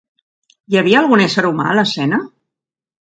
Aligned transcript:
Hi 0.71 0.79
havia 0.79 1.01
algun 1.03 1.21
ésser 1.25 1.43
humà, 1.49 1.65
a 1.73 1.75
l'escena? 1.81 2.21